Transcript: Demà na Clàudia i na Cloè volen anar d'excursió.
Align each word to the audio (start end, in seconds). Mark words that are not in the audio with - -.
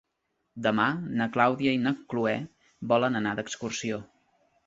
Demà 0.67 0.85
na 1.19 1.27
Clàudia 1.35 1.75
i 1.77 1.83
na 1.83 1.93
Cloè 2.13 2.33
volen 2.93 3.19
anar 3.21 3.37
d'excursió. 3.41 4.01